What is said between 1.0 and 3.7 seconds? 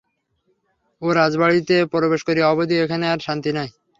ও রাজবাড়িতে প্রবেশ করিয়া অবধি এখানে আর শান্তি নাই।